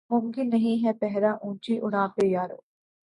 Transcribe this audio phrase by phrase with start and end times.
[0.09, 2.59] ممکن نہیں ہے پہرہ اونچی اڑاں پہ یارو